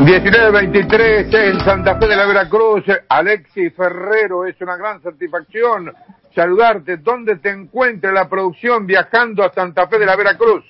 19-23 0.00 1.32
en 1.34 1.60
Santa 1.60 1.96
Fe 1.98 2.08
de 2.08 2.16
la 2.16 2.26
Veracruz. 2.26 2.84
Alexis 3.08 3.72
Ferrero, 3.74 4.44
es 4.44 4.60
una 4.60 4.76
gran 4.76 5.00
satisfacción 5.00 5.92
saludarte. 6.34 6.96
¿Dónde 6.96 7.36
te 7.36 7.50
encuentra 7.50 8.12
la 8.12 8.28
producción 8.28 8.86
viajando 8.86 9.44
a 9.44 9.52
Santa 9.52 9.86
Fe 9.86 10.00
de 10.00 10.06
la 10.06 10.16
Veracruz? 10.16 10.64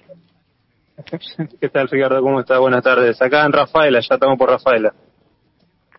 ¿Qué 1.59 1.69
tal, 1.71 1.89
Ricardo? 1.89 2.21
¿Cómo 2.21 2.41
estás? 2.41 2.59
Buenas 2.59 2.85
tardes. 2.85 3.21
Acá 3.21 3.47
en 3.47 3.53
Rafaela, 3.53 4.01
ya 4.01 4.15
estamos 4.15 4.39
por 4.39 4.51
Rafaela. 4.51 4.93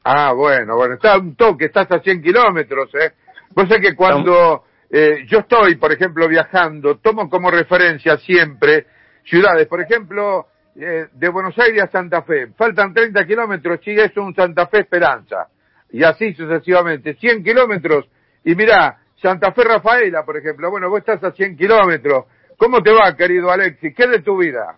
Ah, 0.03 0.31
bueno, 0.33 0.75
bueno, 0.75 0.93
está 0.93 1.17
un 1.17 1.35
toque, 1.35 1.65
estás 1.65 1.91
a 1.91 1.99
100 1.99 2.21
kilómetros, 2.21 2.93
¿eh? 2.93 3.13
Vos 3.55 3.67
sabés 3.67 3.89
que 3.89 3.95
cuando 3.95 4.65
eh, 4.89 5.25
yo 5.27 5.39
estoy, 5.39 5.77
por 5.77 5.91
ejemplo, 5.91 6.27
viajando, 6.27 6.97
tomo 6.97 7.27
como 7.27 7.49
referencia 7.49 8.17
siempre 8.17 8.85
ciudades, 9.23 9.67
por 9.67 9.81
ejemplo, 9.81 10.45
eh, 10.75 11.07
de 11.13 11.29
Buenos 11.29 11.57
Aires 11.57 11.83
a 11.83 11.87
Santa 11.87 12.21
Fe. 12.23 12.47
Faltan 12.57 12.93
30 12.93 13.25
kilómetros, 13.25 13.79
y 13.85 13.91
es 13.91 14.15
un 14.17 14.35
Santa 14.35 14.67
Fe 14.67 14.79
Esperanza. 14.79 15.47
Y 15.91 16.03
así 16.03 16.33
sucesivamente. 16.33 17.13
100 17.15 17.43
kilómetros. 17.43 18.05
Y 18.43 18.55
mira, 18.55 18.97
Santa 19.21 19.53
Fe 19.53 19.63
Rafaela, 19.63 20.25
por 20.25 20.37
ejemplo. 20.37 20.69
Bueno, 20.69 20.89
vos 20.89 20.99
estás 20.99 21.23
a 21.23 21.31
100 21.31 21.55
kilómetros. 21.55 22.25
¿Cómo 22.57 22.81
te 22.81 22.91
va, 22.91 23.15
querido 23.15 23.49
Alexis? 23.51 23.95
¿Qué 23.95 24.03
es 24.03 24.09
de 24.11 24.21
tu 24.21 24.37
vida? 24.37 24.77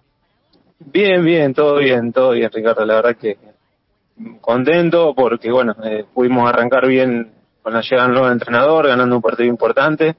Bien, 0.80 1.25
bien, 1.25 1.53
todo 1.53 1.80
bien, 1.80 2.11
todo 2.14 2.31
bien, 2.31 2.52
Ricardo. 2.53 2.86
La 2.86 2.95
verdad 2.95 3.17
que 3.17 3.38
contento 4.41 5.14
porque, 5.16 5.52
bueno, 5.52 5.75
eh, 5.84 6.05
pudimos 6.14 6.48
arrancar 6.48 6.88
bien 6.88 7.31
con 7.61 7.73
la 7.73 7.81
llegada 7.81 8.08
del 8.08 8.14
nuevo 8.14 8.31
entrenador, 8.31 8.88
ganando 8.88 9.16
un 9.16 9.22
partido 9.22 9.50
importante, 9.50 10.16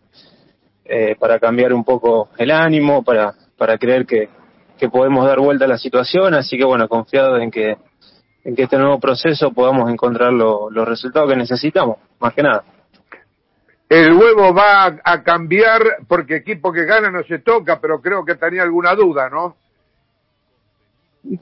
eh, 0.85 1.17
para 1.19 1.39
cambiar 1.39 1.73
un 1.73 1.85
poco 1.85 2.31
el 2.37 2.51
ánimo, 2.51 3.03
para, 3.03 3.33
para 3.57 3.79
creer 3.79 4.07
que, 4.07 4.29
que 4.79 4.89
podemos 4.89 5.27
dar 5.27 5.39
vuelta 5.41 5.65
a 5.65 5.69
la 5.69 5.79
situación, 5.79 6.35
así 6.35 6.57
que 6.57 6.65
bueno, 6.65 6.89
confiado 6.89 7.37
en 7.37 7.51
que, 7.51 7.77
en 8.45 8.57
que 8.57 8.63
este 8.63 8.79
nuevo 8.79 8.99
proceso 8.99 9.53
podamos 9.53 9.91
encontrar 9.91 10.33
los 10.33 10.89
resultados 10.89 11.29
que 11.31 11.37
necesitamos, 11.37 11.99
más 12.19 12.33
que 12.33 12.43
nada. 12.43 12.65
El 13.89 14.13
huevo 14.13 14.53
va 14.53 14.99
a 15.03 15.23
cambiar 15.23 15.81
porque 16.07 16.37
equipo 16.37 16.73
que 16.73 16.85
gana 16.85 17.11
no 17.11 17.23
se 17.25 17.39
toca, 17.39 17.81
pero 17.81 18.01
creo 18.01 18.25
que 18.25 18.35
tenía 18.35 18.63
alguna 18.63 18.95
duda, 18.95 19.31
¿no? 19.31 19.57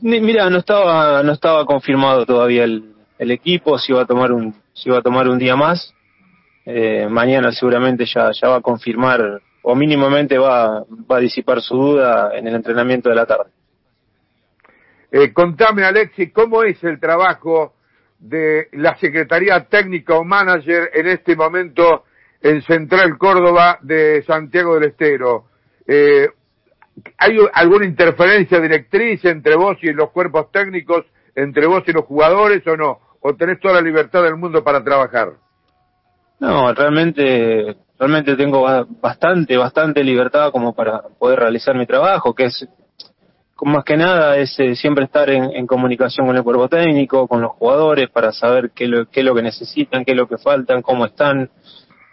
Mira, 0.00 0.48
no 0.48 0.58
estaba 0.58 1.22
no 1.22 1.32
estaba 1.32 1.66
confirmado 1.66 2.24
todavía 2.24 2.64
el, 2.64 2.94
el 3.18 3.30
equipo, 3.30 3.78
si 3.78 3.92
iba 3.92 4.02
a 4.02 4.06
tomar 4.06 4.32
un 4.32 4.54
si 4.72 4.88
iba 4.88 4.98
a 4.98 5.02
tomar 5.02 5.28
un 5.28 5.38
día 5.38 5.56
más. 5.56 5.92
Eh, 6.64 7.06
mañana 7.08 7.52
seguramente 7.52 8.04
ya 8.06 8.30
ya 8.32 8.48
va 8.48 8.56
a 8.56 8.60
confirmar 8.60 9.40
o 9.68 9.74
mínimamente 9.74 10.38
va, 10.38 10.84
va 11.10 11.16
a 11.16 11.20
disipar 11.20 11.60
su 11.60 11.74
duda 11.74 12.30
en 12.36 12.46
el 12.46 12.54
entrenamiento 12.54 13.08
de 13.08 13.16
la 13.16 13.26
tarde. 13.26 13.50
Eh, 15.10 15.32
contame, 15.32 15.82
Alexis, 15.82 16.32
¿cómo 16.32 16.62
es 16.62 16.82
el 16.84 17.00
trabajo 17.00 17.74
de 18.20 18.68
la 18.74 18.96
Secretaría 18.96 19.64
Técnica 19.64 20.14
o 20.14 20.22
Manager 20.22 20.90
en 20.94 21.08
este 21.08 21.34
momento 21.34 22.04
en 22.40 22.62
Central 22.62 23.18
Córdoba 23.18 23.80
de 23.82 24.22
Santiago 24.22 24.74
del 24.74 24.90
Estero? 24.90 25.46
Eh, 25.84 26.28
¿Hay 27.18 27.36
alguna 27.52 27.86
interferencia 27.86 28.60
directriz 28.60 29.24
entre 29.24 29.56
vos 29.56 29.78
y 29.82 29.92
los 29.92 30.10
cuerpos 30.10 30.52
técnicos, 30.52 31.06
entre 31.34 31.66
vos 31.66 31.82
y 31.88 31.92
los 31.92 32.04
jugadores 32.04 32.64
o 32.68 32.76
no? 32.76 33.00
¿O 33.20 33.34
tenés 33.34 33.58
toda 33.58 33.74
la 33.74 33.80
libertad 33.80 34.22
del 34.22 34.36
mundo 34.36 34.62
para 34.62 34.84
trabajar? 34.84 35.32
No, 36.38 36.72
realmente 36.72 37.76
realmente 37.98 38.36
tengo 38.36 38.66
bastante, 39.00 39.56
bastante 39.56 40.04
libertad 40.04 40.50
como 40.52 40.74
para 40.74 41.02
poder 41.18 41.40
realizar 41.40 41.74
mi 41.76 41.86
trabajo, 41.86 42.34
que 42.34 42.46
es, 42.46 42.68
más 43.62 43.84
que 43.84 43.96
nada, 43.96 44.36
es 44.36 44.58
eh, 44.60 44.74
siempre 44.76 45.04
estar 45.04 45.30
en, 45.30 45.66
comunicación 45.66 46.26
con 46.26 46.36
el 46.36 46.42
cuerpo 46.42 46.68
técnico, 46.68 47.26
con 47.26 47.40
los 47.40 47.52
jugadores, 47.52 48.10
para 48.10 48.32
saber 48.32 48.70
qué, 48.74 48.86
lo, 48.86 49.06
qué 49.06 49.20
es 49.20 49.26
lo 49.26 49.34
que 49.34 49.42
necesitan, 49.42 50.04
qué 50.04 50.12
es 50.12 50.16
lo 50.16 50.28
que 50.28 50.36
faltan, 50.36 50.82
cómo 50.82 51.06
están, 51.06 51.50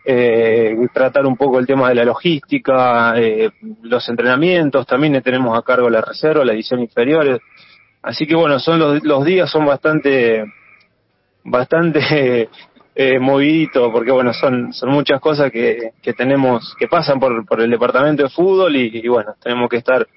eh, 0.06 0.76
tratar 0.94 1.26
un 1.26 1.36
poco 1.36 1.60
el 1.60 1.68
tema 1.68 1.90
de 1.90 1.96
la 1.96 2.06
logística, 2.06 3.14
eh, 3.18 3.52
los 3.82 4.08
entrenamientos, 4.08 4.88
también 4.88 5.22
tenemos 5.22 5.58
a 5.58 5.64
cargo 5.64 5.90
la 5.90 6.02
reserva, 6.02 6.46
la 6.46 6.54
edición 6.54 6.80
inferior, 6.80 7.42
así 8.02 8.26
que 8.26 8.36
bueno, 8.36 8.60
son 8.60 8.80
los, 8.80 9.04
los 9.04 9.26
días 9.26 9.50
son 9.50 9.66
bastante, 9.66 10.46
bastante 11.44 12.50
eh, 12.96 13.20
movidito, 13.20 13.92
porque 13.92 14.12
bueno, 14.12 14.34
son, 14.34 14.72
son 14.74 14.90
muchas 14.90 15.20
cosas 15.20 15.52
que, 15.52 15.94
que 16.02 16.14
tenemos, 16.14 16.76
que 16.78 16.88
pasan 16.88 17.20
por, 17.20 17.46
por 17.46 17.62
el 17.62 17.70
departamento 17.70 18.24
de 18.24 18.30
fútbol 18.30 18.76
y, 18.76 19.08
bueno, 19.08 19.34
tenemos 19.42 19.70
que 19.70 19.78
estar, 19.78 20.08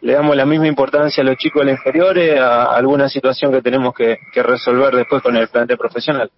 le 0.00 0.12
damos 0.12 0.34
la 0.36 0.44
misma 0.44 0.66
importancia 0.66 1.22
a 1.22 1.26
los 1.26 1.36
chicos 1.36 1.60
de 1.60 1.66
la 1.66 1.72
inferiores, 1.72 2.40
a 2.40 2.74
alguna 2.74 3.08
situación 3.08 3.52
que 3.52 3.62
tenemos 3.62 3.94
que, 3.94 4.18
que 4.32 4.42
resolver 4.42 4.94
después 4.94 5.22
con 5.22 5.36
el 5.36 5.48
plantel 5.48 5.78
profesional. 5.78 6.30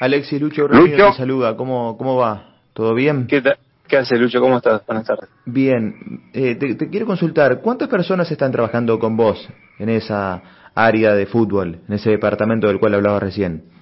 Alexis 0.00 0.40
Lucho 0.40 0.66
Lucho. 0.68 1.10
te 1.10 1.12
saluda, 1.16 1.56
¿cómo, 1.56 1.96
cómo 1.96 2.16
va? 2.16 2.56
¿Todo 2.72 2.94
bien? 2.94 3.26
¿Qué, 3.26 3.42
¿Qué 3.86 3.96
hace 3.96 4.16
Lucho? 4.16 4.40
¿Cómo 4.40 4.56
estás? 4.56 4.84
Buenas 4.86 5.06
tardes. 5.06 5.28
Bien, 5.44 6.30
eh, 6.32 6.56
te, 6.56 6.74
te 6.74 6.88
quiero 6.88 7.06
consultar, 7.06 7.60
¿cuántas 7.60 7.88
personas 7.88 8.30
están 8.30 8.52
trabajando 8.52 8.98
con 8.98 9.16
vos 9.16 9.48
en 9.78 9.88
esa 9.88 10.42
área 10.74 11.14
de 11.14 11.26
fútbol, 11.26 11.80
en 11.88 11.94
ese 11.94 12.10
departamento 12.10 12.66
del 12.68 12.78
cual 12.78 12.94
hablaba 12.94 13.18
recién? 13.18 13.77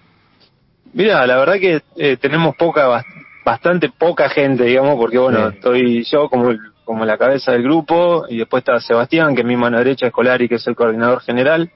Mira, 0.92 1.26
la 1.26 1.36
verdad 1.36 1.54
que 1.54 1.82
eh, 1.96 2.16
tenemos 2.16 2.56
poca, 2.56 3.04
bastante 3.44 3.90
poca 3.90 4.28
gente, 4.28 4.64
digamos, 4.64 4.96
porque 4.96 5.18
bueno, 5.18 5.48
estoy 5.48 6.02
yo 6.04 6.28
como, 6.28 6.52
como 6.84 7.04
la 7.04 7.16
cabeza 7.16 7.52
del 7.52 7.62
grupo 7.62 8.24
y 8.28 8.38
después 8.38 8.62
está 8.62 8.80
Sebastián, 8.80 9.34
que 9.34 9.42
es 9.42 9.46
mi 9.46 9.56
mano 9.56 9.78
derecha 9.78 10.06
escolar 10.06 10.42
y 10.42 10.48
que 10.48 10.56
es 10.56 10.66
el 10.66 10.74
coordinador 10.74 11.20
general. 11.20 11.70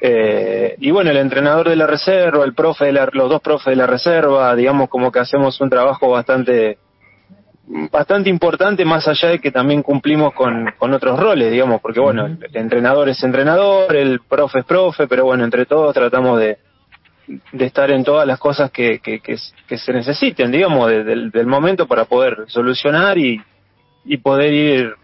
Eh, 0.00 0.74
y 0.78 0.90
bueno, 0.90 1.10
el 1.10 1.16
entrenador 1.16 1.68
de 1.68 1.76
la 1.76 1.86
reserva, 1.86 2.44
el 2.44 2.54
profe 2.54 2.86
de 2.86 2.92
los 2.92 3.30
dos 3.30 3.40
profes 3.40 3.70
de 3.70 3.76
la 3.76 3.86
reserva, 3.86 4.54
digamos 4.56 4.88
como 4.88 5.12
que 5.12 5.20
hacemos 5.20 5.60
un 5.60 5.70
trabajo 5.70 6.10
bastante 6.10 6.78
bastante 7.90 8.28
importante 8.28 8.84
más 8.84 9.06
allá 9.06 9.28
de 9.28 9.38
que 9.38 9.52
también 9.52 9.82
cumplimos 9.82 10.34
con, 10.34 10.72
con 10.76 10.92
otros 10.92 11.18
roles, 11.18 11.50
digamos, 11.50 11.80
porque 11.80 12.00
bueno, 12.00 12.26
el 12.26 12.56
entrenador 12.56 13.08
es 13.08 13.22
entrenador, 13.22 13.94
el 13.94 14.20
profe 14.28 14.58
es 14.58 14.64
profe, 14.64 15.06
pero 15.06 15.24
bueno, 15.24 15.44
entre 15.44 15.64
todos 15.64 15.94
tratamos 15.94 16.40
de, 16.40 16.58
de 17.26 17.64
estar 17.64 17.90
en 17.90 18.04
todas 18.04 18.26
las 18.26 18.38
cosas 18.38 18.70
que, 18.70 18.98
que, 18.98 19.20
que, 19.20 19.78
se 19.78 19.92
necesiten, 19.92 20.50
digamos, 20.50 20.90
del 20.90 21.46
momento 21.46 21.86
para 21.86 22.04
poder 22.04 22.44
solucionar 22.48 23.16
y, 23.18 23.40
y 24.04 24.16
poder 24.18 24.52
ir 24.52 24.94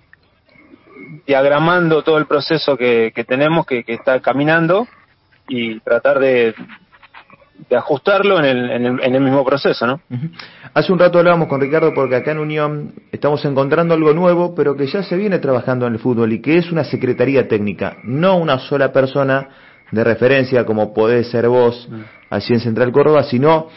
diagramando 1.27 2.03
todo 2.03 2.19
el 2.19 2.27
proceso 2.27 2.77
que, 2.77 3.13
que 3.15 3.25
tenemos, 3.25 3.67
que, 3.67 3.85
que 3.85 3.95
está 3.95 4.21
caminando 4.21 4.87
y 5.49 5.79
tratar 5.81 6.19
de, 6.19 6.55
de 7.69 7.77
ajustarlo 7.77 8.39
en 8.39 8.45
el, 8.45 8.71
en, 8.71 8.87
el, 8.87 9.03
en 9.03 9.15
el 9.15 9.21
mismo 9.23 9.45
proceso, 9.45 9.87
¿no? 9.87 10.01
Hace 10.75 10.93
un 10.93 10.99
rato 10.99 11.19
hablábamos 11.19 11.49
con 11.49 11.61
Ricardo 11.61 11.93
porque 11.95 12.17
acá 12.17 12.33
en 12.33 12.39
Unión 12.39 12.95
estamos 13.11 13.45
encontrando 13.45 13.95
algo 13.95 14.13
nuevo, 14.13 14.55
pero 14.55 14.77
que 14.77 14.87
ya 14.87 15.03
se 15.03 15.17
viene 15.17 15.39
trabajando 15.39 15.87
en 15.87 15.95
el 15.95 15.99
fútbol 15.99 16.33
y 16.33 16.41
que 16.41 16.59
es 16.59 16.71
una 16.71 16.85
secretaría 16.85 17.49
técnica, 17.49 17.97
no 18.05 18.37
una 18.37 18.59
sola 18.59 18.93
persona 18.93 19.49
de 19.91 20.05
referencia 20.05 20.65
como 20.65 20.93
podés 20.93 21.31
ser 21.31 21.49
vos 21.49 21.89
así 22.31 22.53
en 22.53 22.61
Central 22.61 22.93
Córdoba, 22.93 23.23
sino 23.23 23.69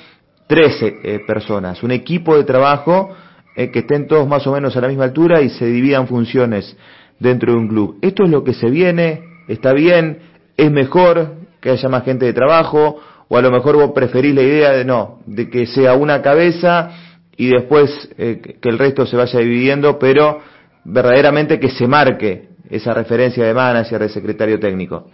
13 0.48 1.00
eh, 1.04 1.20
personas, 1.26 1.82
un 1.84 1.92
equipo 1.92 2.36
de 2.36 2.44
trabajo 2.44 3.16
eh, 3.56 3.72
que 3.72 3.80
estén 3.80 4.08
todos 4.08 4.28
más 4.28 4.46
o 4.48 4.52
menos 4.52 4.76
a 4.76 4.82
la 4.82 4.88
misma 4.88 5.06
altura 5.06 5.42
y 5.42 5.50
se 5.50 5.66
dividan 5.66 6.08
funciones 6.08 6.76
dentro 7.20 7.54
de 7.54 7.58
un 7.58 7.68
club. 7.68 7.98
Esto 8.02 8.24
es 8.24 8.30
lo 8.30 8.44
que 8.44 8.54
se 8.54 8.70
viene, 8.70 9.22
está 9.48 9.74
bien, 9.74 10.20
es 10.58 10.72
mejor 10.72 11.36
que 11.62 11.70
haya 11.70 11.90
más 11.90 12.04
gente 12.04 12.26
de 12.26 12.34
trabajo, 12.34 13.00
o 13.30 13.38
a 13.38 13.42
lo 13.42 13.52
mejor 13.52 13.78
vos 13.78 13.92
preferís 13.96 14.36
la 14.36 14.42
idea 14.42 14.72
de 14.72 14.84
no, 14.84 15.20
de 15.26 15.50
que 15.50 15.66
sea 15.66 15.94
una 15.94 16.22
cabeza 16.22 16.92
y 17.38 17.48
después 17.48 18.10
eh, 18.18 18.58
que 18.62 18.70
el 18.70 18.78
resto 18.78 19.06
se 19.06 19.16
vaya 19.16 19.40
dividiendo, 19.40 19.98
pero 20.00 20.42
verdaderamente 20.84 21.60
que 21.60 21.70
se 21.70 21.88
marque 21.88 22.50
esa 22.70 22.94
referencia 22.94 23.46
de 23.46 23.54
manager, 23.54 24.02
de 24.02 24.10
secretario 24.10 24.60
técnico 24.60 25.08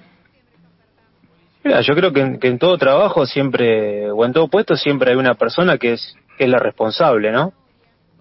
yo 1.63 1.95
creo 1.95 2.13
que 2.13 2.21
en, 2.21 2.39
que 2.39 2.47
en, 2.47 2.59
todo 2.59 2.77
trabajo 2.77 3.25
siempre, 3.25 4.09
o 4.11 4.25
en 4.25 4.33
todo 4.33 4.47
puesto 4.47 4.75
siempre 4.75 5.11
hay 5.11 5.17
una 5.17 5.35
persona 5.35 5.77
que 5.77 5.93
es, 5.93 6.15
que 6.37 6.45
es 6.45 6.49
la 6.49 6.59
responsable, 6.59 7.31
¿no? 7.31 7.53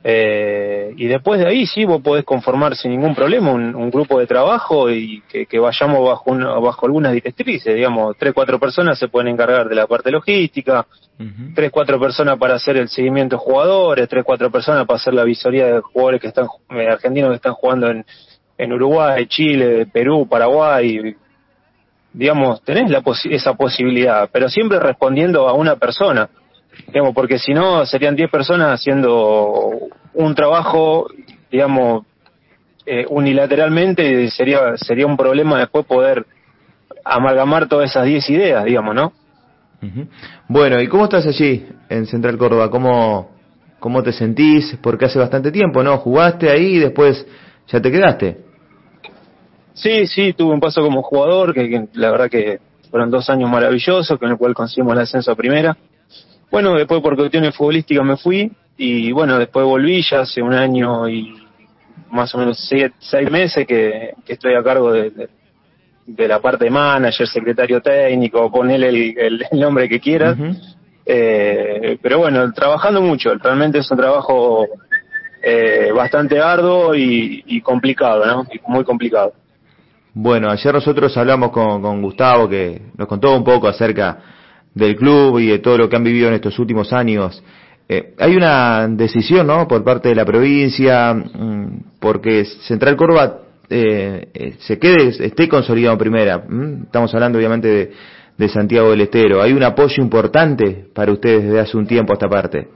Eh, 0.09 0.95
y 0.97 1.07
después 1.07 1.41
de 1.41 1.49
ahí 1.49 1.67
sí 1.67 1.85
vos 1.85 2.01
podés 2.01 2.25
conformar 2.25 2.77
sin 2.77 2.93
ningún 2.93 3.13
problema 3.13 3.51
un, 3.51 3.75
un 3.75 3.91
grupo 3.91 4.21
de 4.21 4.27
trabajo 4.29 4.89
y 4.89 5.21
que, 5.23 5.47
que 5.47 5.59
vayamos 5.59 6.09
bajo, 6.09 6.61
bajo 6.61 6.87
algunas 6.87 7.13
directrices, 7.13 7.75
digamos, 7.75 8.17
tres, 8.17 8.33
cuatro 8.33 8.61
personas 8.61 9.01
se 9.01 9.09
pueden 9.09 9.27
encargar 9.27 9.69
de 9.69 9.75
la 9.75 9.89
parte 9.89 10.13
logística, 10.13 10.87
tres, 11.57 11.73
cuatro 11.73 11.99
personas 11.99 12.39
para 12.39 12.55
hacer 12.55 12.77
el 12.77 12.89
seguimiento 12.89 13.35
de 13.35 13.41
jugadores, 13.41 14.09
tres, 14.09 14.23
cuatro 14.25 14.49
personas 14.49 14.87
para 14.87 14.97
hacer 14.97 15.13
la 15.13 15.25
visoría 15.25 15.67
de 15.67 15.81
jugadores 15.81 16.21
que 16.21 16.29
están, 16.29 16.47
eh, 16.71 16.89
argentinos 16.89 17.31
que 17.31 17.37
están 17.37 17.55
jugando 17.55 17.91
en, 17.91 18.05
en 18.59 18.73
Uruguay, 18.73 19.27
Chile, 19.27 19.87
Perú, 19.93 20.29
Paraguay, 20.29 21.17
digamos, 22.17 22.63
tenés 22.63 22.91
la 22.91 23.03
esa 23.31 23.55
posibilidad, 23.55 24.31
pero 24.33 24.49
siempre 24.49 24.81
respondiendo 24.81 25.49
a 25.49 25.53
una 25.53 25.77
persona, 25.77 26.31
digamos, 26.89 27.15
porque 27.15 27.39
si 27.39 27.53
no 27.53 27.85
serían 27.85 28.17
10 28.17 28.31
personas 28.31 28.81
haciendo 28.81 29.71
un 30.15 30.35
trabajo, 30.35 31.09
digamos, 31.53 32.07
eh, 32.87 33.05
unilateralmente 33.11 34.23
y 34.23 34.31
sería, 34.31 34.77
sería 34.79 35.07
un 35.07 35.17
problema 35.17 35.59
después 35.59 35.85
poder 35.85 36.25
amalgamar 37.05 37.69
todas 37.69 37.91
esas 37.91 38.07
10 38.07 38.31
ideas, 38.31 38.65
digamos, 38.65 38.95
¿no? 38.95 39.13
Bueno, 40.49 40.81
¿y 40.81 40.89
cómo 40.89 41.05
estás 41.05 41.27
allí 41.27 41.67
en 41.91 42.07
Central 42.07 42.39
Córdoba? 42.39 42.71
¿Cómo, 42.71 43.31
¿Cómo 43.79 44.03
te 44.03 44.13
sentís? 44.13 44.77
Porque 44.81 45.05
hace 45.05 45.19
bastante 45.19 45.53
tiempo, 45.53 45.83
¿no? 45.83 45.99
Jugaste 45.99 46.51
ahí 46.51 46.77
y 46.77 46.79
después 46.79 47.27
ya 47.69 47.81
te 47.81 47.93
quedaste. 47.93 48.46
Sí, 49.77 50.07
sí, 50.07 50.33
tuve 50.33 50.55
un 50.55 50.61
paso 50.61 50.81
como 50.81 51.03
jugador, 51.03 51.53
que, 51.53 51.87
la 51.93 52.11
verdad 52.11 52.31
que 52.31 52.61
fueron 52.91 53.11
dos 53.11 53.29
años 53.29 53.51
maravillosos, 53.51 54.19
con 54.19 54.31
el 54.31 54.39
cual 54.39 54.55
conseguimos 54.55 54.95
el 54.95 55.01
ascenso 55.01 55.31
a 55.31 55.37
primera. 55.37 55.77
Bueno, 56.51 56.75
después 56.75 57.03
por 57.03 57.15
cuestiones 57.15 57.55
futbolísticas 57.55 58.05
me 58.05 58.17
fui 58.17 58.51
y 58.79 59.13
bueno, 59.13 59.39
después 59.39 59.67
volví 59.67 60.03
ya 60.03 60.21
hace 60.21 60.41
un 60.41 60.55
año 60.55 61.07
y 61.09 61.35
más 62.11 62.35
o 62.35 62.39
menos 62.39 62.59
seis, 62.59 63.31
meses 63.31 63.67
que, 63.67 64.15
estoy 64.27 64.55
a 64.55 64.63
cargo 64.63 64.93
de, 64.93 65.29
de, 66.07 66.29
la 66.29 66.41
parte 66.41 66.65
de 66.65 66.71
manager, 66.71 67.27
secretario 67.29 67.83
técnico, 67.83 68.51
ponele 68.51 68.89
el, 68.89 69.19
el, 69.19 69.61
nombre 69.61 69.91
que 69.91 70.01
quieras. 70.01 70.39
eh, 71.05 71.99
pero 72.01 72.21
bueno, 72.21 72.51
trabajando 72.55 73.03
mucho, 73.03 73.35
realmente 73.35 73.81
es 73.81 73.91
un 73.91 73.99
trabajo 73.99 74.67
eh, 75.43 75.91
bastante 75.95 76.41
arduo 76.41 76.95
y, 76.95 77.45
y 77.47 77.61
complicado, 77.61 78.25
¿no? 78.25 78.47
muy 78.69 78.85
complicado. 78.85 79.35
Bueno, 80.19 80.51
ayer 80.51 80.73
nosotros 80.73 81.15
hablamos 81.19 81.51
con, 81.51 81.83
con 81.83 82.01
Gustavo 82.01 82.49
que 82.49 82.81
nos 82.97 83.07
contó 83.07 83.37
un 83.37 83.45
poco 83.45 83.69
acerca 83.69 84.17
del 84.73 84.97
club 84.97 85.39
y 85.41 85.49
de 85.49 85.59
todo 85.59 85.77
lo 85.77 85.91
que 85.91 85.97
han 85.97 86.05
vivido 86.05 86.29
en 86.29 86.35
estos 86.35 86.59
últimos 86.59 86.91
años. 86.95 87.45
Eh, 87.87 88.15
hay 88.19 88.35
una 88.35 88.89
decisión, 88.89 89.47
¿no? 89.47 89.69
Por 89.69 89.85
parte 89.85 90.09
de 90.09 90.15
la 90.15 90.25
provincia, 90.25 91.13
mm, 91.13 91.99
porque 92.01 92.47
Central 92.47 92.97
Córdoba 92.97 93.41
eh, 93.69 94.29
eh, 94.33 94.55
se 94.61 94.79
quede, 94.79 95.09
esté 95.23 95.51
consolidado 95.51 95.93
en 95.93 95.99
primera. 95.99 96.43
Estamos 96.85 97.13
hablando 97.13 97.37
obviamente 97.37 97.69
de, 97.69 97.93
de, 98.39 98.49
Santiago 98.49 98.93
del 98.93 99.03
Estero. 99.03 99.43
Hay 99.43 99.53
un 99.53 99.65
apoyo 99.65 100.03
importante 100.03 100.87
para 100.95 101.13
ustedes 101.13 101.45
desde 101.45 101.61
hace 101.61 101.77
un 101.77 101.87
tiempo 101.87 102.15
a 102.15 102.15
esta 102.15 102.29
parte. 102.31 102.69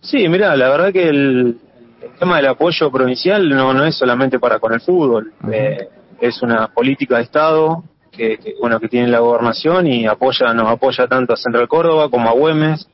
Sí, 0.00 0.26
mira, 0.30 0.56
la 0.56 0.70
verdad 0.70 0.94
que 0.94 1.06
el, 1.06 1.58
el 1.73 1.73
tema 2.18 2.36
del 2.36 2.46
apoyo 2.46 2.90
provincial 2.90 3.48
no, 3.48 3.72
no 3.74 3.84
es 3.84 3.96
solamente 3.96 4.38
para 4.38 4.58
con 4.58 4.72
el 4.72 4.80
fútbol, 4.80 5.32
eh, 5.52 5.88
es 6.20 6.42
una 6.42 6.68
política 6.68 7.16
de 7.16 7.22
Estado 7.22 7.84
que, 8.10 8.38
bueno 8.60 8.78
que 8.80 8.88
tiene 8.88 9.08
la 9.08 9.18
gobernación 9.18 9.86
y 9.86 10.06
apoya 10.06 10.52
nos 10.54 10.68
apoya 10.68 11.06
tanto 11.06 11.34
a 11.34 11.36
Central 11.36 11.68
Córdoba 11.68 12.08
como 12.10 12.28
a 12.28 12.32
Güemes, 12.32 12.88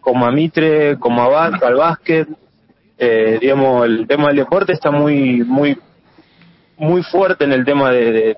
como 0.00 0.26
a 0.26 0.32
Mitre, 0.32 0.98
como 0.98 1.22
a 1.22 1.28
Bat, 1.28 1.62
al 1.62 1.74
básquet. 1.74 2.28
Eh, 2.98 3.38
digamos, 3.40 3.86
el 3.86 4.06
tema 4.06 4.28
del 4.28 4.36
deporte 4.36 4.72
está 4.72 4.90
muy 4.90 5.42
muy 5.44 5.78
muy 6.76 7.02
fuerte 7.02 7.44
en 7.44 7.52
el 7.52 7.64
tema 7.64 7.90
de, 7.90 8.36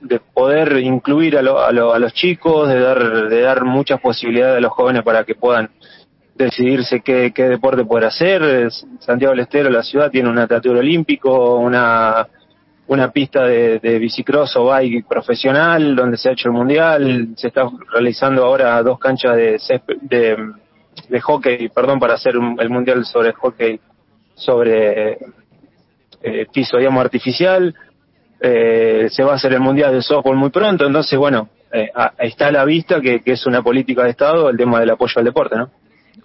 de, 0.00 0.20
poder 0.34 0.78
incluir 0.78 1.36
a, 1.36 1.40
a, 1.40 1.68
a, 1.68 1.98
los 1.98 2.12
chicos, 2.14 2.68
de 2.68 2.80
dar, 2.80 3.28
de 3.28 3.40
dar 3.40 3.64
muchas 3.64 4.00
posibilidades 4.00 4.58
a 4.58 4.60
los 4.60 4.72
jóvenes 4.72 5.02
para 5.04 5.24
que 5.24 5.34
puedan 5.34 5.70
decidirse 6.36 7.00
qué, 7.00 7.32
qué 7.34 7.44
deporte 7.48 7.84
poder 7.84 8.06
hacer. 8.06 8.70
Santiago 9.00 9.32
del 9.32 9.40
Estero, 9.40 9.70
la 9.70 9.82
ciudad, 9.82 10.10
tiene 10.10 10.28
un 10.28 10.38
atletismo 10.38 10.78
olímpico, 10.78 11.56
una, 11.56 12.26
una 12.86 13.10
pista 13.10 13.44
de, 13.44 13.78
de 13.78 13.98
bicicross 13.98 14.56
o 14.56 14.66
bike 14.66 15.06
profesional 15.06 15.96
donde 15.96 16.16
se 16.16 16.28
ha 16.28 16.32
hecho 16.32 16.48
el 16.48 16.54
mundial. 16.54 17.28
Se 17.36 17.48
está 17.48 17.68
realizando 17.92 18.44
ahora 18.44 18.82
dos 18.82 18.98
canchas 18.98 19.36
de, 19.36 19.60
de, 20.02 20.36
de 21.08 21.20
hockey, 21.20 21.68
perdón, 21.70 21.98
para 21.98 22.14
hacer 22.14 22.34
el 22.34 22.70
mundial 22.70 23.04
sobre 23.04 23.32
hockey 23.32 23.80
sobre 24.34 25.18
eh, 26.22 26.46
piso, 26.52 26.76
digamos, 26.76 27.00
artificial. 27.02 27.74
Eh, 28.38 29.08
se 29.10 29.24
va 29.24 29.32
a 29.32 29.36
hacer 29.36 29.54
el 29.54 29.60
mundial 29.60 29.94
de 29.94 30.02
softball 30.02 30.36
muy 30.36 30.50
pronto, 30.50 30.84
entonces, 30.86 31.18
bueno, 31.18 31.48
eh, 31.72 31.90
está 32.18 32.48
a 32.48 32.52
la 32.52 32.66
vista 32.66 33.00
que, 33.00 33.20
que 33.20 33.32
es 33.32 33.46
una 33.46 33.62
política 33.62 34.04
de 34.04 34.10
Estado 34.10 34.50
el 34.50 34.58
tema 34.58 34.78
del 34.78 34.90
apoyo 34.90 35.14
al 35.16 35.24
deporte, 35.24 35.56
¿no? 35.56 35.70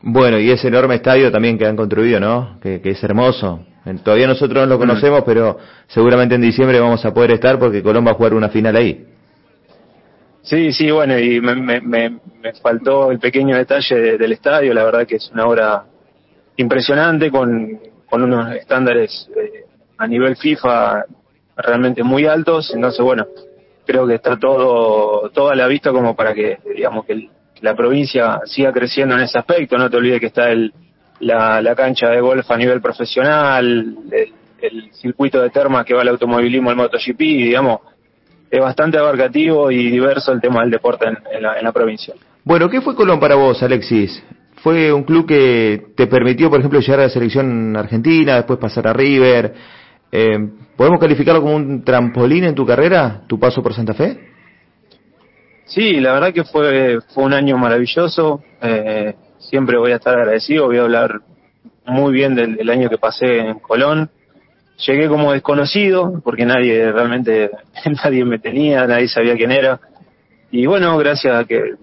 Bueno, 0.02 0.40
y 0.40 0.50
ese 0.50 0.68
enorme 0.68 0.96
estadio 0.96 1.32
también 1.32 1.58
que 1.58 1.66
han 1.66 1.76
construido, 1.76 2.20
¿no? 2.20 2.60
Que, 2.62 2.82
es 2.84 3.04
hermoso. 3.04 3.66
Todavía 4.04 4.28
nosotros 4.28 4.64
no 4.64 4.66
lo 4.66 4.78
mm. 4.78 4.80
conocemos, 4.80 5.24
pero 5.26 5.58
seguramente 5.88 6.36
en 6.36 6.42
diciembre 6.42 6.80
vamos 6.80 7.04
a 7.06 7.14
poder 7.14 7.32
estar 7.32 7.60
porque 7.60 7.84
Colón 7.84 8.06
va 8.06 8.12
a 8.12 8.16
jugar 8.16 8.34
una 8.34 8.50
final 8.50 8.76
ahí. 8.76 9.06
Sí, 10.44 10.72
sí, 10.74 10.90
bueno, 10.90 11.20
y 11.20 11.40
me, 11.40 11.56
me, 11.56 11.82
me, 11.82 12.20
faltó 12.64 13.12
el 13.12 13.20
pequeño 13.20 13.56
detalle 13.56 14.18
del 14.18 14.32
estadio, 14.32 14.74
la 14.74 14.84
verdad 14.84 15.06
que 15.06 15.18
es 15.18 15.30
una 15.32 15.46
obra 15.46 15.84
impresionante 16.58 17.30
con, 17.30 17.80
con 18.10 18.24
unos 18.24 18.56
estándares 18.56 19.30
eh, 19.36 19.66
a 20.00 20.08
nivel 20.08 20.36
FIFA 20.36 21.06
realmente 21.56 22.02
muy 22.04 22.26
altos, 22.26 22.74
entonces 22.74 23.02
bueno, 23.02 23.28
creo 23.86 24.08
que 24.08 24.16
está 24.16 24.38
todo, 24.38 25.30
todo 25.30 25.50
a 25.50 25.56
la 25.56 25.68
vista 25.68 25.92
como 25.92 26.16
para 26.16 26.34
que, 26.34 26.58
digamos, 26.76 27.06
que 27.06 27.14
el, 27.14 27.30
la 27.62 27.76
provincia 27.76 28.42
siga 28.46 28.72
creciendo 28.72 29.16
en 29.16 29.22
ese 29.22 29.38
aspecto. 29.38 29.78
No 29.78 29.90
te 29.90 29.98
olvides 29.98 30.20
que 30.20 30.28
está 30.28 30.50
el, 30.50 30.74
la, 31.20 31.62
la 31.62 31.76
cancha 31.76 32.10
de 32.10 32.20
golf 32.20 32.50
a 32.50 32.58
nivel 32.58 32.82
profesional, 32.82 33.96
el, 34.62 34.92
circuito 34.92 35.42
de 35.42 35.50
termas 35.50 35.86
que 35.86 35.94
va 35.94 36.02
al 36.02 36.10
automovilismo, 36.10 36.70
al 36.70 36.76
MotoGP, 36.76 37.20
digamos, 37.20 37.80
es 38.50 38.60
bastante 38.60 38.98
abarcativo 38.98 39.72
y 39.72 39.90
diverso 39.90 40.32
el 40.32 40.42
tema 40.42 40.62
del 40.62 40.72
deporte 40.72 41.08
en, 41.08 41.42
la, 41.42 41.58
en 41.58 41.64
la 41.64 41.72
provincia. 41.72 42.14
Bueno, 42.44 42.70
¿qué 42.70 42.82
fue 42.82 42.96
Colón 42.96 43.20
para 43.20 43.36
vos, 43.36 43.64
Alexis? 43.64 44.24
¿Fue 44.58 44.92
un 44.94 45.04
club 45.04 45.26
que 45.26 45.88
te 45.96 46.06
permitió, 46.06 46.50
por 46.50 46.60
ejemplo, 46.60 46.80
llegar 46.80 47.00
a 47.00 47.04
la 47.04 47.10
selección 47.10 47.76
argentina, 47.76 48.36
después 48.36 48.60
pasar 48.60 48.88
a 48.88 48.94
River? 48.94 49.54
Eh, 50.12 50.38
¿Podemos 50.76 51.00
calificarlo 51.00 51.42
como 51.42 51.56
un 51.56 51.84
trampolín 51.84 52.44
en 52.44 52.54
tu 52.54 52.66
carrera, 52.66 53.22
tu 53.28 53.40
paso 53.40 53.64
por 53.64 53.74
Santa 53.74 53.94
Fe? 53.94 54.31
Sí, 55.74 56.02
la 56.02 56.12
verdad 56.12 56.34
que 56.34 56.44
fue, 56.44 57.00
fue 57.14 57.24
un 57.24 57.34
año 57.34 57.58
maravilloso. 57.58 58.44
Eh, 58.62 59.16
siempre 59.38 59.78
voy 59.78 59.94
a 59.94 59.96
estar 59.96 60.20
agradecido. 60.20 60.66
Voy 60.66 60.78
a 60.78 60.82
hablar 60.82 61.22
muy 61.86 62.12
bien 62.12 62.36
del, 62.36 62.70
año 62.70 62.90
que 62.90 62.98
pasé 62.98 63.40
en 63.40 63.60
Colón. 63.60 64.10
Llegué 64.86 65.08
como 65.08 65.32
desconocido 65.32 66.20
porque 66.26 66.46
nadie 66.46 66.92
realmente 66.92 67.52
nadie 68.04 68.26
me 68.26 68.40
tenía, 68.40 68.86
nadie 68.86 69.08
sabía 69.08 69.38
quién 69.38 69.52
era. 69.52 69.80
Y 70.52 70.66
bueno, 70.66 70.98
gracias 70.98 71.34
a 71.34 71.46
que 71.46 71.76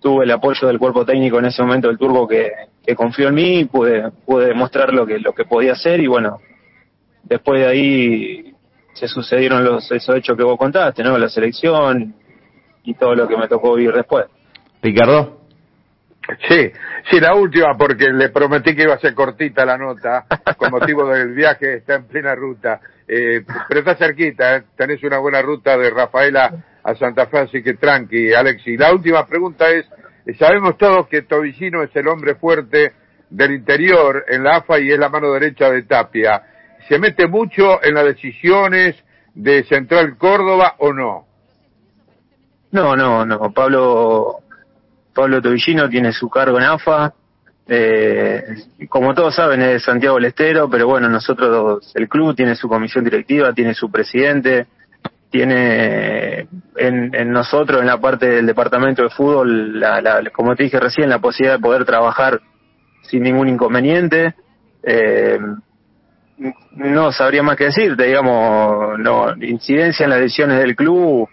tuve 0.00 0.24
el 0.24 0.30
apoyo 0.32 0.66
del 0.66 0.80
cuerpo 0.80 1.04
técnico 1.04 1.38
en 1.38 1.44
ese 1.44 1.62
momento 1.62 1.86
del 1.86 1.98
Turbo 1.98 2.26
que, 2.26 2.50
que 2.84 2.96
confió 2.96 3.28
en 3.28 3.34
mí, 3.36 3.64
pude, 3.66 4.10
pude 4.26 4.46
demostrar 4.46 4.92
lo 4.92 5.06
que, 5.06 5.20
lo 5.20 5.32
que 5.32 5.44
podía 5.44 5.74
hacer 5.74 6.00
y 6.00 6.08
bueno, 6.08 6.40
después 7.22 7.60
de 7.60 7.68
ahí 7.68 8.54
se 8.94 9.06
sucedieron 9.06 9.62
los, 9.62 9.92
esos 9.92 10.16
hechos 10.16 10.36
que 10.36 10.42
vos 10.42 10.58
contaste, 10.58 11.04
¿no? 11.04 11.16
La 11.16 11.28
selección, 11.28 12.16
y 12.84 12.94
todo 12.94 13.14
lo 13.14 13.28
que 13.28 13.36
me 13.36 13.48
tocó 13.48 13.74
vivir 13.74 13.94
después. 13.94 14.26
Ricardo. 14.82 15.42
Sí, 16.48 16.70
sí, 17.10 17.20
la 17.20 17.34
última, 17.34 17.76
porque 17.76 18.08
le 18.10 18.28
prometí 18.28 18.76
que 18.76 18.82
iba 18.82 18.94
a 18.94 18.98
ser 18.98 19.14
cortita 19.14 19.64
la 19.64 19.76
nota, 19.76 20.26
con 20.56 20.70
motivo 20.70 21.08
del 21.08 21.34
viaje, 21.34 21.74
está 21.74 21.96
en 21.96 22.06
plena 22.06 22.34
ruta. 22.34 22.80
Eh, 23.08 23.44
pero 23.68 23.80
está 23.80 23.96
cerquita, 23.96 24.56
¿eh? 24.56 24.62
tenés 24.76 25.02
una 25.02 25.18
buena 25.18 25.42
ruta 25.42 25.76
de 25.76 25.90
Rafaela 25.90 26.64
a 26.82 26.94
Santa 26.94 27.26
Fe, 27.26 27.38
así 27.38 27.62
que 27.62 27.74
tranqui, 27.74 28.32
Alexi. 28.32 28.76
La 28.76 28.92
última 28.92 29.26
pregunta 29.26 29.68
es, 29.70 29.84
sabemos 30.38 30.78
todos 30.78 31.08
que 31.08 31.22
Tobicino 31.22 31.82
es 31.82 31.94
el 31.96 32.06
hombre 32.08 32.36
fuerte 32.36 32.92
del 33.28 33.52
interior 33.52 34.24
en 34.28 34.44
la 34.44 34.56
AFA 34.56 34.78
y 34.78 34.92
es 34.92 34.98
la 34.98 35.08
mano 35.08 35.32
derecha 35.32 35.70
de 35.70 35.82
Tapia. 35.82 36.42
¿Se 36.88 36.98
mete 36.98 37.26
mucho 37.26 37.82
en 37.82 37.94
las 37.94 38.04
decisiones 38.04 38.96
de 39.34 39.64
Central 39.64 40.16
Córdoba 40.18 40.74
o 40.78 40.92
no? 40.92 41.31
No, 42.72 42.96
no, 42.96 43.24
no. 43.26 43.52
Pablo, 43.52 44.38
Pablo 45.14 45.42
Tobillino 45.42 45.88
tiene 45.88 46.12
su 46.12 46.28
cargo 46.28 46.58
en 46.58 46.64
AFA. 46.64 47.12
Eh, 47.68 48.42
como 48.88 49.14
todos 49.14 49.34
saben, 49.34 49.62
es 49.62 49.84
Santiago 49.84 50.16
del 50.16 50.26
Estero, 50.26 50.68
pero 50.68 50.86
bueno, 50.88 51.08
nosotros, 51.08 51.92
el 51.94 52.08
club 52.08 52.34
tiene 52.34 52.56
su 52.56 52.68
comisión 52.68 53.04
directiva, 53.04 53.52
tiene 53.52 53.74
su 53.74 53.90
presidente, 53.90 54.66
tiene 55.30 56.48
en, 56.76 57.14
en 57.14 57.30
nosotros, 57.30 57.80
en 57.80 57.86
la 57.86 58.00
parte 58.00 58.26
del 58.26 58.46
departamento 58.46 59.02
de 59.02 59.10
fútbol, 59.10 59.78
la, 59.78 60.00
la, 60.00 60.22
como 60.30 60.56
te 60.56 60.64
dije 60.64 60.80
recién, 60.80 61.08
la 61.08 61.20
posibilidad 61.20 61.56
de 61.56 61.62
poder 61.62 61.84
trabajar 61.84 62.40
sin 63.02 63.22
ningún 63.22 63.48
inconveniente. 63.48 64.34
Eh, 64.82 65.38
no 66.72 67.12
sabría 67.12 67.42
más 67.42 67.56
que 67.56 67.64
decirte, 67.64 68.04
digamos, 68.04 68.98
no, 68.98 69.34
incidencia 69.42 70.04
en 70.04 70.10
las 70.10 70.20
decisiones 70.20 70.58
del 70.58 70.74
club 70.74 71.28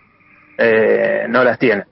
eh, 0.61 1.25
no 1.29 1.43
las 1.43 1.57
tiene. 1.57 1.85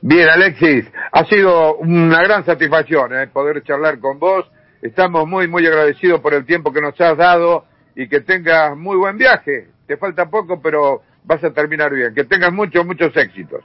Bien, 0.00 0.30
Alexis, 0.30 0.90
ha 1.12 1.24
sido 1.26 1.76
una 1.76 2.22
gran 2.22 2.42
satisfacción 2.46 3.14
eh, 3.14 3.26
poder 3.26 3.62
charlar 3.62 3.98
con 3.98 4.18
vos. 4.18 4.50
Estamos 4.80 5.28
muy, 5.28 5.46
muy 5.46 5.66
agradecidos 5.66 6.20
por 6.20 6.32
el 6.32 6.46
tiempo 6.46 6.72
que 6.72 6.80
nos 6.80 6.98
has 6.98 7.18
dado 7.18 7.66
y 7.94 8.08
que 8.08 8.20
tengas 8.20 8.74
muy 8.78 8.96
buen 8.96 9.18
viaje. 9.18 9.68
Te 9.86 9.98
falta 9.98 10.30
poco, 10.30 10.62
pero 10.62 11.02
vas 11.24 11.44
a 11.44 11.52
terminar 11.52 11.92
bien. 11.92 12.14
Que 12.14 12.24
tengas 12.24 12.50
muchos, 12.50 12.86
muchos 12.86 13.14
éxitos. 13.14 13.62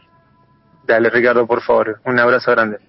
Dale, 0.85 1.09
Ricardo, 1.09 1.47
por 1.47 1.61
favor. 1.61 2.01
Un 2.03 2.19
abrazo 2.19 2.51
grande. 2.51 2.79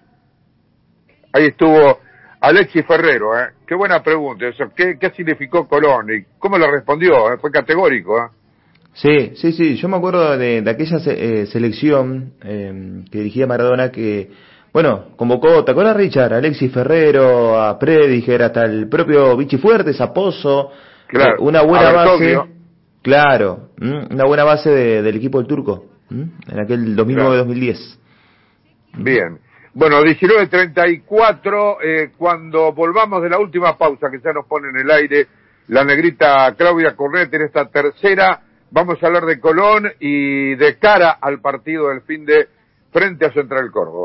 Ahí 1.32 1.46
estuvo 1.46 2.00
Alexis 2.40 2.84
Ferrero. 2.84 3.38
¿eh? 3.38 3.50
Qué 3.64 3.76
buena 3.76 4.02
pregunta. 4.02 4.48
Eso. 4.48 4.72
¿Qué, 4.74 4.98
¿Qué 4.98 5.10
significó 5.10 5.68
Colón? 5.68 6.10
¿Y 6.10 6.24
cómo 6.36 6.58
lo 6.58 6.68
respondió? 6.68 7.32
Eh? 7.32 7.38
Fue 7.38 7.52
categórico. 7.52 8.18
¿eh? 8.18 8.28
Sí, 8.96 9.32
sí, 9.36 9.52
sí. 9.52 9.76
Yo 9.76 9.88
me 9.88 9.96
acuerdo 9.98 10.38
de, 10.38 10.62
de 10.62 10.70
aquella 10.70 10.96
eh, 11.06 11.46
selección 11.46 12.32
eh, 12.42 13.04
que 13.10 13.18
dirigía 13.18 13.46
Maradona 13.46 13.90
que, 13.90 14.30
bueno, 14.72 15.08
convocó, 15.16 15.64
¿te 15.64 15.72
acuerdas 15.72 15.96
Richard? 15.96 16.32
Alexis 16.32 16.72
Ferrero, 16.72 17.60
a 17.60 17.78
Prediger, 17.78 18.42
hasta 18.42 18.64
el 18.64 18.88
propio 18.88 19.36
Vichy 19.36 19.58
Fuertes, 19.58 20.00
a 20.00 20.12
Pozo. 20.14 20.70
Claro. 21.08 21.36
una 21.40 21.62
buena 21.62 21.92
base. 21.92 22.40
Claro, 23.02 23.68
una 23.80 24.24
buena 24.24 24.42
base 24.42 24.70
del 24.70 25.14
equipo 25.14 25.38
del 25.38 25.46
turco 25.46 25.84
en 26.10 26.58
aquel 26.58 26.96
2009-2010. 26.96 27.98
Bien. 28.98 29.38
Bueno, 29.74 30.00
19.34, 30.00 31.76
eh, 31.84 32.10
cuando 32.16 32.72
volvamos 32.72 33.22
de 33.22 33.28
la 33.28 33.38
última 33.38 33.76
pausa 33.76 34.08
que 34.10 34.18
ya 34.24 34.32
nos 34.32 34.46
pone 34.46 34.70
en 34.70 34.78
el 34.78 34.90
aire 34.90 35.26
la 35.68 35.84
negrita 35.84 36.54
Claudia 36.56 36.96
Cornet 36.96 37.32
en 37.34 37.42
esta 37.42 37.66
tercera, 37.68 38.40
vamos 38.76 39.02
a 39.02 39.06
hablar 39.06 39.24
de 39.24 39.40
Colón 39.40 39.90
y 40.00 40.54
de 40.54 40.78
cara 40.78 41.12
al 41.12 41.40
partido 41.40 41.88
del 41.88 42.02
fin 42.02 42.26
de 42.26 42.46
frente 42.92 43.24
a 43.24 43.32
Central 43.32 43.70
Córdoba. 43.70 44.04